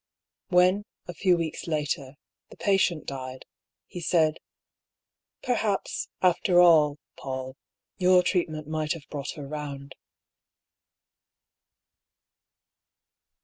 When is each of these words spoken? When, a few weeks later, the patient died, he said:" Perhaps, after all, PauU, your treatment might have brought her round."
When, 0.47 0.85
a 1.07 1.13
few 1.13 1.37
weeks 1.37 1.67
later, 1.67 2.15
the 2.49 2.57
patient 2.57 3.05
died, 3.05 3.45
he 3.85 4.01
said:" 4.01 4.39
Perhaps, 5.43 6.07
after 6.23 6.59
all, 6.59 6.97
PauU, 7.19 7.53
your 7.99 8.23
treatment 8.23 8.67
might 8.67 8.93
have 8.93 9.05
brought 9.11 9.33
her 9.33 9.47
round." 9.47 9.93